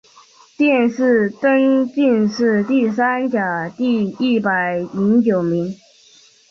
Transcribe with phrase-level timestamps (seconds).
[0.57, 5.75] 殿试登进士第三甲第一百零九名。